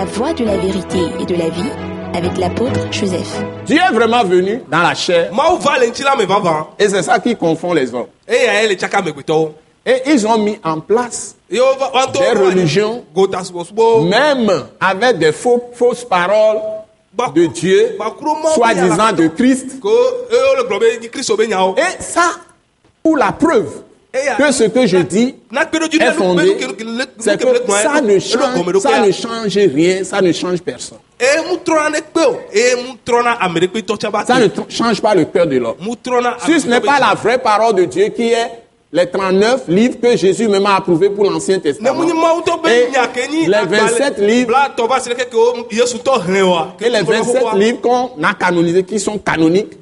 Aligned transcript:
La 0.00 0.06
voie 0.06 0.32
de 0.32 0.44
la 0.46 0.56
vérité 0.56 0.98
et 1.20 1.26
de 1.26 1.34
la 1.34 1.50
vie 1.50 1.70
avec 2.14 2.38
l'apôtre 2.38 2.90
Joseph. 2.90 3.42
Dieu 3.66 3.76
est 3.76 3.92
vraiment 3.92 4.24
venu 4.24 4.62
dans 4.70 4.80
la 4.80 4.94
chair 4.94 5.30
et 6.78 6.88
c'est 6.88 7.02
ça 7.02 7.18
qui 7.18 7.36
confond 7.36 7.74
les 7.74 7.92
hommes. 7.94 8.06
Et 8.26 10.02
ils 10.06 10.26
ont 10.26 10.38
mis 10.38 10.58
en 10.64 10.80
place, 10.80 11.36
Des 11.50 11.60
religions. 11.60 13.04
même 14.08 14.64
avec 14.80 15.18
des 15.18 15.32
faux, 15.32 15.68
fausses 15.74 16.06
paroles 16.06 16.62
de 17.34 17.44
Dieu, 17.44 17.98
soi-disant 18.54 19.12
de 19.12 19.26
Christ. 19.26 19.82
kristu 21.12 21.36
be 21.36 21.46
nyawo 21.46 21.74
Et 21.76 22.02
ça, 22.02 22.36
pour 23.02 23.18
la 23.18 23.32
preuve 23.32 23.82
que 24.12 24.52
ce 24.52 24.64
que 24.64 24.86
je 24.86 24.98
dis 24.98 25.34
est 25.52 26.12
fondé, 26.12 26.56
c'est 27.18 27.40
que 27.40 27.46
ça 27.72 28.00
ne, 28.00 28.18
change, 28.18 28.78
ça 28.80 29.00
ne 29.00 29.12
change 29.12 29.56
rien, 29.56 30.04
ça 30.04 30.20
ne 30.20 30.32
change 30.32 30.60
personne. 30.60 30.98
Ça 34.26 34.38
ne 34.38 34.48
change 34.68 35.00
pas 35.02 35.14
le 35.14 35.24
cœur 35.26 35.46
de 35.46 35.56
l'homme. 35.58 35.76
Si 36.44 36.60
ce 36.60 36.66
n'est 36.66 36.80
pas 36.80 36.98
la 36.98 37.14
vraie 37.14 37.38
parole 37.38 37.74
de 37.74 37.84
Dieu 37.84 38.08
qui 38.08 38.32
est 38.32 38.59
les 38.92 39.06
39 39.06 39.68
livres 39.68 40.00
que 40.02 40.16
Jésus 40.16 40.48
même 40.48 40.66
a 40.66 40.76
approuvés 40.76 41.10
pour 41.10 41.24
l'Ancien 41.24 41.60
Testament. 41.60 42.02
Et 42.02 42.88
les 43.46 43.66
27 43.66 44.18
livres 44.18 44.56
et 46.80 46.88
les 46.88 47.02
27 47.02 47.54
livres 47.54 47.80
qu'on 47.80 48.10
a 48.22 48.34
canonisés, 48.34 48.82
qui 48.82 48.98
sont 48.98 49.18
canoniques, 49.18 49.78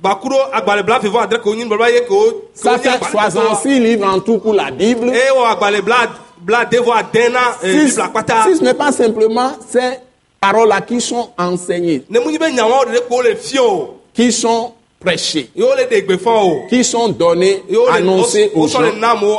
ça 2.54 2.78
fait 2.78 2.88
agbalẽ 2.88 3.00
tɔtɔa. 3.00 3.10
66 3.10 3.80
livres 3.80 4.06
en 4.06 4.20
tout 4.20 4.38
pour 4.38 4.52
la 4.52 4.70
Bible. 4.70 5.10
Si, 7.62 7.90
si 7.90 7.94
ce 8.56 8.62
n'est 8.62 8.74
pas 8.74 8.92
simplement 8.92 9.52
ces 9.68 9.98
paroles-là 10.40 10.80
qui 10.82 11.00
sont 11.00 11.30
enseignées, 11.36 12.04
qui 14.14 14.32
sont 14.32 14.72
prêchées, 15.00 15.50
ye 15.54 15.62
wo 15.62 15.74
le 15.76 15.84
ɖe 15.84 16.02
gbe 16.02 16.18
fɔ 16.18 16.30
o 16.30 16.66
qui 16.68 16.84
sont 16.84 17.14
annoncées 17.92 18.50
wo 18.54 18.64
aux 18.64 18.68
gens 18.68 18.92
na 18.94 19.12
amewoa 19.12 19.38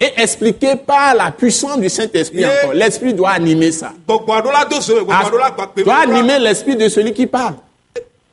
et 0.00 0.12
expliquées 0.16 0.76
par 0.76 1.14
la 1.14 1.30
puissance 1.30 1.78
du 1.78 1.90
Saint-Esprit 1.90 2.46
encore. 2.46 2.72
L'Esprit 2.72 3.12
doit 3.12 3.30
animer 3.30 3.70
ça. 3.70 3.92
gba 4.08 4.40
gbe 4.40 5.84
doit 5.84 5.94
animer 5.94 6.38
l'esprit 6.38 6.76
de 6.76 6.88
celui 6.88 7.12
qui 7.12 7.26
parle. 7.26 7.54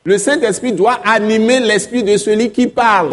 Le 0.04 0.16
Saint-Esprit 0.16 0.72
doit 0.72 0.98
animer 1.04 1.60
l'esprit 1.60 2.02
de 2.02 2.16
celui 2.16 2.50
qui 2.50 2.66
parle. 2.66 3.10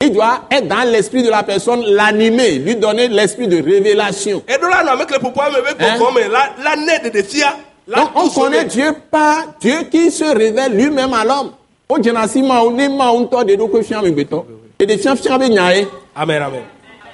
La 0.00 0.06
la 0.06 0.08
Il 0.08 0.12
doit 0.12 0.40
être 0.50 0.68
dans 0.68 0.90
l'esprit 0.90 1.22
de 1.22 1.30
la 1.30 1.42
personne, 1.42 1.82
l'animer, 1.84 2.58
lui 2.58 2.76
donner 2.76 3.08
l'esprit 3.08 3.48
de 3.48 3.62
révélation. 3.62 4.42
la 4.48 4.56
Hein? 4.56 4.64
la 4.80 4.94
la 6.62 6.76
la 7.88 7.98
Donc 7.98 8.10
on 8.16 8.24
do 8.26 8.30
connaît 8.30 8.64
Dieu 8.64 8.92
par 9.10 9.44
Dieu 9.60 9.84
qui 9.90 10.10
se 10.10 10.24
révèle 10.24 10.72
lui-même 10.76 11.12
à 11.14 11.24
l'homme. 11.24 11.52
De 11.88 12.10
amen 16.16 16.42
amen 16.42 16.62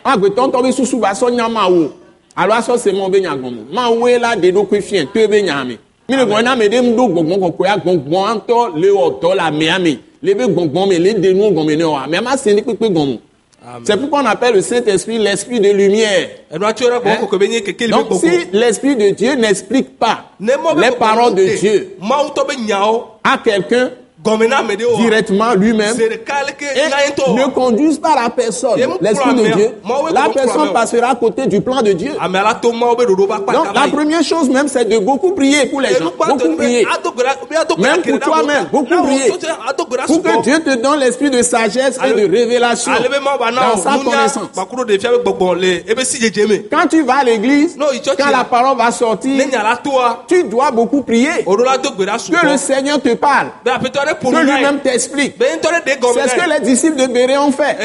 Agbetɔ 0.05 0.47
ŋutɔ 0.47 0.63
be 0.63 0.73
susu 0.73 0.97
ba 0.99 1.13
sɔ 1.15 1.31
nya 1.31 1.49
ma 1.49 1.69
wo. 1.69 1.93
Alo 2.37 2.53
asɔ 2.55 2.79
se 2.79 2.91
mɔ 2.91 3.11
be 3.11 3.21
nya. 3.21 3.37
Ma 3.73 3.89
la 4.19 4.37
de 4.37 4.51
ɖokui 4.51 4.83
fia 4.83 5.05
to 5.07 5.29
be 5.29 5.43
nya 5.43 5.65
me. 5.65 5.79
Mi 6.09 6.17
le 6.17 6.25
gbɔn 6.25 6.43
na 6.43 6.57
me 6.57 6.69
ɖe 6.69 6.81
ŋu 6.81 6.97
ɖo 6.97 7.09
gbɔgbɔ 7.13 7.39
kɔkɔe 7.39 7.83
gbɔngbɔn 7.85 8.35
ŋutɔ 8.35 8.77
le 8.81 8.89
wɔ 8.91 9.21
dɔ 9.21 9.35
le 9.35 9.41
amea 9.41 9.79
me. 9.79 9.91
Le 9.91 9.99
be 10.23 10.45
gbɔngbɔn 10.47 10.89
me 10.89 10.99
le 10.99 11.15
de 11.15 11.33
nu 11.33 11.51
gɔme 11.51 11.77
ne 11.77 11.85
wa. 11.85 12.03
Amea 12.05 12.21
ma 12.23 12.37
kpekpe 12.37 12.89
gɔme. 12.91 13.19
C'est 13.85 13.97
pourquoi 13.97 14.23
on 14.23 14.27
appelle 14.27 14.55
le 14.55 14.61
Saint-Esprit 14.61 15.19
l'esprit 15.19 15.61
de 15.61 15.71
lumière. 15.71 16.29
Hein? 16.51 16.59
Donc 17.91 18.07
si 18.21 18.31
l'esprit 18.53 18.97
de 18.97 19.11
Dieu 19.11 19.35
n'explique 19.35 19.99
pas 19.99 20.33
les 20.41 20.91
paroles 20.99 21.35
de 21.37 21.59
Dieu 21.59 21.97
à 23.23 23.39
quelqu'un 23.39 23.91
ɖewo 24.25 24.97
directement 24.97 25.55
lui-même. 25.55 25.97
et 26.01 27.33
ne 27.33 27.47
conduisent 27.51 27.99
pas 27.99 28.15
la 28.21 28.31
personne, 28.31 28.79
l'esprit 29.01 29.35
de 29.35 29.47
Dieu, 29.55 29.71
la 30.13 30.29
personne 30.33 30.73
passera 30.73 31.11
à 31.11 31.15
côté 31.15 31.47
du 31.47 31.61
plan 31.61 31.83
de 31.83 31.93
Dieu. 31.93 32.13
kpa 32.13 33.53
Donc 33.53 33.67
la 33.75 33.89
première 33.91 34.23
chose 34.23 34.49
même, 34.49 34.69
c'est 34.69 34.85
de 34.85 34.99
beaucoup 34.99 35.33
prier 35.33 35.67
pour 35.67 35.81
les 35.81 35.95
gens, 35.95 36.13
beaucoup 36.17 36.57
prier. 36.57 36.87
Même 37.79 38.03
pour 38.03 38.21
toi-même, 38.21 38.67
beaucoup 38.73 39.03
prier. 39.03 39.33
Pour 40.07 40.23
que 40.23 40.43
Dieu 40.43 40.61
te 40.61 40.75
donne 40.77 41.01
l'esprit 41.01 41.31
de 41.31 41.43
sagesse 41.43 41.99
et 42.05 42.13
de 42.13 42.31
révélation 42.31 42.93
ale 42.93 43.09
be 43.09 43.21
mawu 43.23 43.39
ba 43.39 43.51
na 43.51 43.73
dans 43.73 43.77
sa 43.77 43.99
connaissance. 43.99 44.49
me 44.57 44.65
Quand 46.71 46.87
tu 46.89 47.03
vas 47.03 47.19
à 47.19 47.25
l'église, 47.25 47.77
quand 48.19 48.31
la 48.31 48.45
parole 48.45 48.77
va 48.77 48.91
sortir, 48.91 49.45
tu 50.29 50.45
dois 50.45 50.71
beaucoup 50.71 51.03
prier. 51.03 51.45
Que 51.45 52.47
le 52.47 52.57
Seigneur 52.57 53.01
te 53.01 53.15
parle, 53.15 53.49
que 54.21 54.37
lui-même 54.57 54.81
t'explique. 54.81 55.35
C'est 56.15 56.29
ce 56.29 56.35
que 56.35 56.51
les 56.51 56.61
disciples 56.61 56.97
de 56.97 57.07
Béré 57.13 57.37
ont 57.39 57.53
fait. 57.53 57.77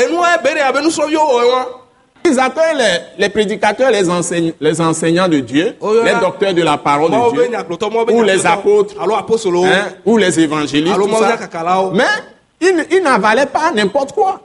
Ils 2.26 2.40
appellent 2.40 2.78
les, 2.78 3.24
les 3.24 3.30
prédicateurs, 3.30 3.90
les, 3.90 4.10
enseigne- 4.10 4.54
les 4.60 4.82
enseignants 4.82 5.30
de 5.30 5.40
Dieu, 5.40 5.78
Oh, 5.80 5.94
les 6.04 6.12
docteurs 6.20 6.54
de 6.54 6.62
la 6.62 6.78
parole 6.78 7.10
de 7.12 7.16
Dieu, 7.32 7.44
ou 8.14 8.22
les 8.24 8.46
apôtres, 8.46 8.96
hein, 9.66 9.88
ou 10.06 10.18
les 10.18 10.38
évangélistes, 10.40 10.96
tout 11.06 11.12
ça. 11.22 11.38
Mais 11.94 12.04
ils, 12.60 13.02
n'avalaient 13.02 13.46
pas 13.46 13.72
n'importe 13.74 14.12
quoi. 14.14 14.42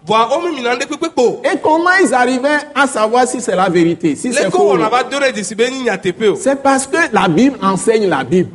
Et 1.42 1.58
comment 1.60 1.90
ils 2.04 2.12
arrivaient 2.14 2.58
à 2.74 2.86
savoir 2.86 3.26
si 3.26 3.40
c'est 3.40 3.56
la 3.56 3.68
vérité, 3.68 4.14
si 4.14 4.28
c'est 4.32 4.50
faux 4.50 4.74
C'est 6.36 6.62
parce 6.62 6.86
que 6.86 6.98
la 7.12 7.26
Bible 7.26 7.58
enseigne 7.62 8.08
la 8.08 8.22
Bible. 8.22 8.52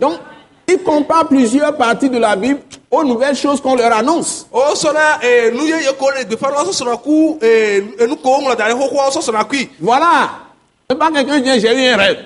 Donc, 0.00 0.14
ils 0.72 0.78
comparent 0.82 1.28
plusieurs 1.28 1.76
parties 1.76 2.08
de 2.10 2.18
la 2.18 2.36
Bible 2.36 2.60
aux 2.90 3.04
nouvelles 3.04 3.36
choses 3.36 3.60
qu'on 3.60 3.76
leur 3.76 3.92
annonce. 3.92 4.46
kui 9.48 9.68
Voilà. 9.80 10.30
C'est 10.88 10.98
pas 10.98 11.10
quelqu'un 11.12 11.40
qui 11.40 11.50
dit 11.52 11.60
j'ai 11.60 11.72
eu 11.72 11.88
un 11.88 11.96
rêve. 11.96 12.18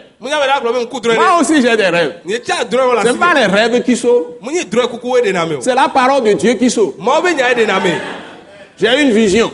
Moi 1.16 1.40
aussi 1.40 1.60
j'ai 1.60 1.76
des 1.76 1.86
rêves. 1.88 2.14
Ce 3.02 3.08
n'est 3.12 3.18
pas 3.18 3.34
les 3.34 3.46
rêves 3.46 3.82
qui 3.82 3.94
o 4.06 4.38
c'est 5.60 5.74
la 5.74 5.88
parole 5.88 6.22
de 6.24 6.32
Dieu 6.32 6.54
qui 6.54 6.70
sauve. 6.70 6.94
J'ai 8.80 9.02
une 9.02 9.10
vision. 9.12 9.50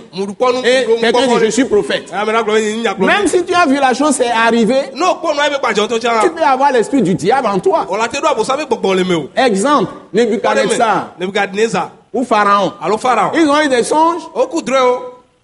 Et 0.65 0.87
quelqu'un 1.01 1.27
dit 1.27 1.45
je 1.45 1.51
suis 1.51 1.65
prophète. 1.65 2.11
gblɔ 2.11 3.07
Même 3.07 3.27
si 3.27 3.45
tu 3.45 3.55
as 3.55 3.67
vu 3.67 3.77
la 3.77 3.93
chose, 3.95 4.15
c'est 4.17 4.31
arrivé, 4.31 4.77
tu 4.93 6.31
peux 6.31 6.43
avoir 6.43 6.73
l'esprit 6.73 7.03
du 7.03 7.15
diable 7.15 7.49
en 7.49 7.59
toi. 7.59 7.87
o 7.89 7.97
la 7.97 8.09
te 8.09 8.17
ɖo 8.19 8.27
abosa 8.27 8.57
be 8.57 8.63
gbɔgbɔ 8.63 8.97
le 8.97 9.05
me 9.05 9.15
o 9.15 9.31
Exemple, 9.37 9.93
Nebuchadnezzar. 10.13 11.91
Ou 12.13 12.25
Pharaon. 12.25 12.73
Ils 13.35 13.49
ont 13.49 13.61
eu 13.61 13.69
des 13.69 13.85
songes. 13.85 14.23
O 14.35 14.47
ku 14.47 14.63
drɔe 14.63 14.81
o 14.81 14.99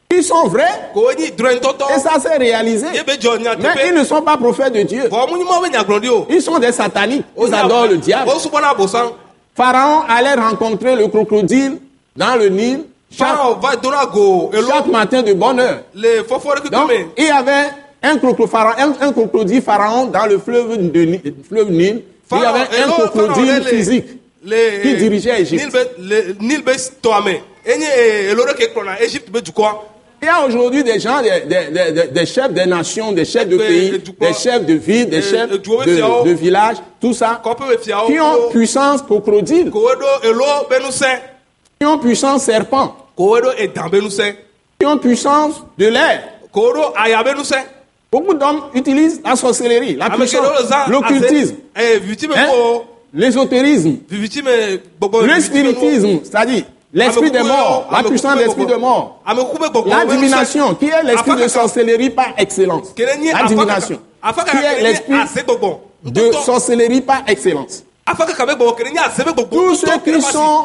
qui 0.09 0.23
sont 0.23 0.47
vrais. 0.49 0.91
Et 0.97 1.99
ça 2.01 2.19
s'est 2.21 2.37
réalisé. 2.37 2.87
Mais 3.07 3.89
ils 3.89 3.95
ne 3.95 4.05
sont 4.05 4.23
pas 4.23 4.37
prophètes 4.37 4.73
de 4.73 4.83
Dieu. 4.83 5.05
Ils 6.31 6.43
sont 6.43 6.59
des 6.59 6.73
sataniques. 6.73 7.25
Ils 7.41 7.55
adorent 7.55 7.87
le 7.87 7.97
diable. 7.99 8.31
Pharaon 9.55 10.03
allait 10.09 10.35
rencontrer 10.35 10.97
le 10.97 11.09
crocodile 11.09 11.79
dans 12.17 12.37
le 12.37 12.49
Nil 12.49 12.85
chaque, 13.11 13.37
go 14.13 14.51
matin 14.91 15.23
de 15.23 15.33
bonne 15.33 15.61
heure. 15.61 15.83
Donc, 16.71 16.91
il 17.17 17.25
y 17.25 17.29
avait 17.31 17.69
un, 18.03 18.19
crocodile 19.13 19.63
pharaon 19.63 20.07
dans 20.07 20.27
le 20.27 20.39
fleuve, 20.39 20.91
de, 20.91 21.01
Ni- 21.05 21.23
fleuve 21.49 21.71
Nil. 21.71 22.03
Il 22.33 22.39
y 22.41 22.45
avait 22.45 22.83
un 22.85 22.89
crocodile 22.91 23.63
physique 23.65 24.07
qui 24.83 24.95
dirigeait 24.97 25.33
Nil 25.33 25.41
Égypte. 25.43 25.73
be 25.73 25.79
le 25.99 26.37
Nil 26.41 26.63
be 26.63 26.73
tɔa 27.03 27.21
me 27.25 27.33
enye 27.67 27.87
ee, 27.99 28.31
elo 28.31 28.45
ɖe 28.45 28.55
ke 28.55 28.69
kplɔna 28.71 29.01
Égypte 29.03 29.31
be 29.31 29.41
dukɔa 29.41 29.83
Il 30.23 30.27
y 30.27 30.29
a 30.29 30.47
aujourd'hui 30.47 30.83
des 30.85 30.99
gens, 30.99 31.21
des, 31.21 32.09
des- 32.11 32.27
chefs 32.27 32.53
des 32.53 32.65
nations, 32.67 33.13
des 33.13 33.25
chefs 33.25 33.49
de 33.49 33.59
pays, 33.59 33.91
des 34.21 34.33
chefs 34.33 34.65
de 34.65 34.75
villes, 34.75 35.11
des 35.11 35.21
chefs 35.21 35.51
de, 35.51 35.59
de 35.59 36.31
villages, 36.33 36.77
tout 37.01 37.13
ça, 37.13 37.43
qui 38.07 38.19
ont 38.21 38.49
puissance 38.51 39.03
crocodile, 39.03 39.71
ont 41.85 41.99
puissance 41.99 42.45
serpent, 42.45 42.97
ko 43.17 43.25
wo 43.35 43.41
ɖo 43.41 43.53
edan 43.59 43.91
be 43.91 44.01
nusẽ 44.01 44.37
qui 44.79 44.87
ont 44.87 44.99
puissance 44.99 45.63
de 45.77 45.87
l'air. 45.87 46.23
ko 46.53 46.61
wo 46.61 46.73
ɖo 46.73 46.93
aya 46.97 47.23
be 47.23 47.37
nusẽ 47.37 47.77
Beaucoup 48.11 48.35
d'hommes 48.35 48.63
utilisent 48.73 49.21
la 49.25 49.35
sorcellerie, 49.35 49.97
la 49.97 50.09
le 50.09 50.17
puissance, 50.17 50.89
l'occultisme, 50.89 51.57
viviti 52.01 52.29
me 52.29 52.35
hein, 52.35 52.47
l'ésotérisme, 53.13 53.97
le 54.11 55.41
spiritisme, 55.41 56.21
c'est-à 56.23 56.47
dire 56.47 56.65
l'esprit 56.93 57.31
des 57.33 57.43
morts, 57.43 57.89
la 57.91 58.05
puissance 58.05 58.37
de 58.37 58.45
l'esprit 58.45 58.65
de 58.67 58.77
mort, 58.77 59.23
la 59.27 60.07
divination, 60.07 60.75
qui 60.77 60.87
est 60.87 61.03
l'esprit 61.03 61.37
de 61.37 61.49
sorcellerie 61.49 62.11
par 62.11 62.29
excellence? 62.39 62.95
La 62.97 63.43
divination, 63.47 63.99
qui 64.51 64.57
est 64.57 64.83
l'esprit 64.83 65.15
de 66.05 66.33
sorcellerie 66.33 67.01
par 67.01 67.23
excellence? 67.27 67.83
Tous 69.51 69.75
ceux 69.75 69.99
qui 70.05 70.23
sont 70.23 70.65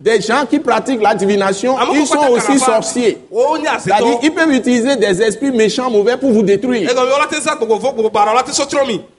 Des 0.00 0.20
gens 0.20 0.44
qui 0.44 0.58
pratiquent 0.58 1.00
la 1.00 1.14
divination, 1.14 1.76
ils 1.94 2.06
sont 2.06 2.26
aussi 2.30 2.58
sorciers. 2.58 3.18
wonye 3.30 3.66
C'est-à-dire, 3.78 4.06
asetɔ 4.08 4.24
ils 4.24 4.34
peuvent 4.34 4.52
utiliser 4.52 4.96
des 4.96 5.22
esprits 5.22 5.52
méchants, 5.52 5.88
mauvais 5.88 6.16
pour 6.16 6.32
vous 6.32 6.42
détruire. 6.42 6.90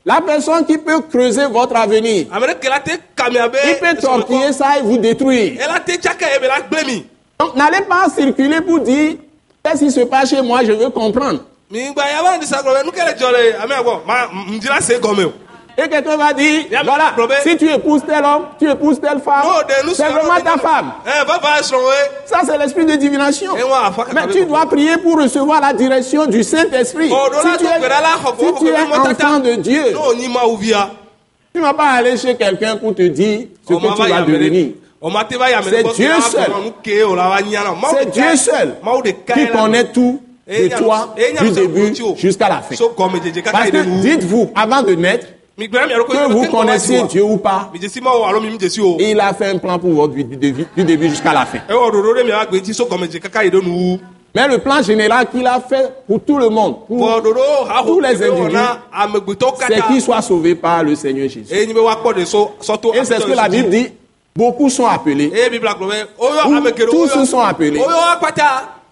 La 0.05 0.21
personne 0.21 0.65
qui 0.65 0.77
peut 0.77 0.99
creuser 1.09 1.45
votre 1.45 1.75
avenir, 1.77 2.25
il 2.27 3.75
peut 3.79 3.97
torpiller 4.01 4.51
ça 4.51 4.77
et 4.77 4.81
vous 4.81 4.97
détruire. 4.97 5.53
Donc, 7.39 7.55
n'allez 7.55 7.81
pas 7.81 8.07
circuler 8.13 8.59
pour 8.59 8.79
dire, 8.81 9.13
qu'est-ce 9.63 9.79
qui 9.79 9.91
se 9.91 10.01
passe 10.01 10.29
chez 10.29 10.41
moi, 10.41 10.63
je 10.63 10.73
veux 10.73 10.89
comprendre. 10.89 11.39
Et 15.77 15.89
quelqu'un 15.89 16.15
va 16.15 16.31
dire, 16.33 16.63
voilà, 16.85 17.13
si 17.43 17.57
tu 17.57 17.69
épouses 17.69 18.01
tel 18.07 18.23
homme, 18.23 18.43
tu 18.57 18.69
épouses 18.69 18.99
telle 19.01 19.19
femme, 19.19 19.43
de 19.67 19.93
c'est 19.93 20.03
vraiment 20.05 20.39
ta 20.41 20.57
femme. 20.57 20.93
wo 21.03 21.09
ye 21.11 22.25
Ça, 22.25 22.39
c'est 22.45 22.57
l'esprit 22.57 22.85
de 22.85 22.95
divination. 22.95 23.51
Eh, 23.57 24.13
Mais 24.13 24.27
tu 24.31 24.45
dois 24.45 24.65
prier 24.67 24.95
pour 24.97 25.17
recevoir 25.21 25.59
la 25.59 25.73
direction 25.73 26.25
du 26.27 26.43
Saint-Esprit. 26.43 27.09
Oh, 27.11 27.27
Si 27.41 27.57
tu 27.57 27.65
es, 27.65 27.67
si 28.39 28.53
tu 28.63 28.67
es 28.69 28.81
enfant 28.81 29.39
de 29.39 29.55
Dieu, 29.55 29.83
tu 31.53 31.59
ne 31.59 31.63
vas 31.65 31.73
pas 31.73 31.89
aller 31.91 32.15
chez 32.17 32.35
quelqu'un 32.35 32.77
pour 32.77 32.95
te 32.95 33.03
dire 33.03 33.47
ce 33.67 33.73
o 33.73 33.77
que 33.79 33.81
tu 33.95 34.01
va 34.01 34.07
vas 34.09 34.21
devenir. 34.21 34.67
ɖe 34.67 34.75
o 35.01 35.09
ma 35.09 35.23
te 35.25 35.35
va 35.37 35.49
yame 35.51 35.63
C'est 35.69 35.83
Dieu 35.93 36.11
seul. 36.21 36.51
C'est 37.91 38.11
Dieu 38.11 38.35
seul 38.37 38.75
qui 39.33 39.47
connaît 39.49 39.91
tout 39.91 40.21
de 40.47 40.53
Eh, 40.53 40.69
nya- 40.69 40.77
toi 40.77 41.13
eh, 41.17 41.33
du 41.43 41.49
début 41.51 41.81
ŋuti 41.89 42.03
o. 42.03 42.15
jusqu'à 42.15 42.47
la 42.49 42.61
fin. 42.61 42.75
Parce 43.51 43.71
que 43.71 43.77
dites-vous, 44.01 44.51
avant 44.55 44.83
de 44.83 44.93
naître, 44.93 45.27
que 45.57 46.31
vous 46.31 46.45
connaissiez 46.47 47.03
Dieu 47.03 47.23
ou 47.23 47.37
pas, 47.37 47.71
il 48.99 49.19
a 49.19 49.33
fait 49.33 49.47
un 49.47 49.57
plan 49.57 49.79
pour 49.79 49.91
votre 49.93 50.13
vie 50.13 50.25
du 50.25 50.35
début, 50.83 51.09
jusqu'à 51.09 51.33
la 51.33 51.45
fin. 51.45 51.59
yi 53.43 53.49
ɖe 53.49 53.63
nu 53.63 53.99
Mais 54.35 54.49
le 54.49 54.57
plan 54.57 54.81
général 54.83 55.27
qu'il 55.29 55.47
a 55.47 55.61
fait 55.61 55.93
pour 56.05 56.19
tout 56.19 56.37
le 56.37 56.49
monde, 56.49 56.75
pour- 56.87 57.09
haho 57.09 57.87
Tous 57.87 57.99
les 58.01 58.21
individus, 58.21 58.57
c'est 59.65 59.81
qu'ils 59.87 60.01
soient 60.01 60.21
sauvés 60.21 60.55
par 60.55 60.83
le 60.83 60.93
Seigneur 60.95 61.29
Jésus. 61.29 61.53
Et 61.53 61.65
c'est 63.05 63.21
ce 63.21 63.25
que 63.25 63.31
la 63.33 63.47
Bible 63.47 63.69
dit. 63.69 63.87
Beaucoup 64.35 64.69
sont 64.69 64.85
appelés, 64.85 65.31
Où 66.19 66.25
ame 66.53 66.67
geɖewo 66.75 67.07
tous 67.07 67.25
sont 67.25 67.39
appelés. 67.39 67.79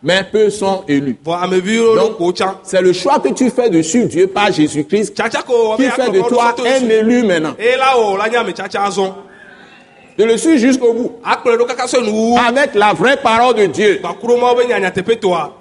Mais 0.03 0.23
peu 0.29 0.49
sont 0.49 0.83
élus. 0.87 1.17
Donc, 1.25 2.35
tsã 2.35 2.59
c'est 2.63 2.81
le 2.81 2.91
choix 2.91 3.19
que 3.19 3.29
tu 3.29 3.49
fais 3.49 3.69
de 3.69 3.81
suivre 3.81 4.07
Dieu 4.07 4.27
par 4.27 4.51
Jésus-Christ 4.51 5.13
qui 5.15 5.89
fait 5.89 6.11
de 6.11 6.27
toi 6.27 6.53
un 6.59 6.89
élu 6.89 7.23
maintenant. 7.23 7.55
De 10.15 10.23
le 10.25 10.37
suivre 10.37 10.57
jusqu'au 10.57 10.93
bout. 10.93 11.11
nu 12.03 12.35
Avec 12.47 12.75
la 12.75 12.93
vraie 12.93 13.17
parole 13.17 13.55
de 13.55 13.65
Dieu. 13.65 13.99
gbakuro 13.99 14.37
mawo 14.37 14.55
be 14.55 14.67
nyanya 14.67 14.91
teƒe 14.91 15.15
toa 15.19 15.53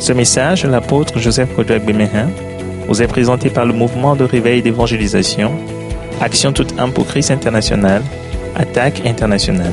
Ce 0.00 0.12
message 0.12 0.64
de 0.64 0.68
l'apôtre 0.68 1.20
Joseph 1.20 1.54
Kodouak 1.54 1.84
Bemehin 1.84 2.28
vous 2.88 3.02
est 3.02 3.06
présenté 3.06 3.50
par 3.50 3.64
le 3.66 3.72
mouvement 3.72 4.16
de 4.16 4.24
réveil 4.24 4.62
d'évangélisation, 4.62 5.52
Action 6.20 6.52
toute 6.52 6.76
âme 6.80 6.92
pour 6.92 7.06
Christ 7.06 7.30
international, 7.30 8.02
Attaque 8.56 9.02
internationale. 9.06 9.72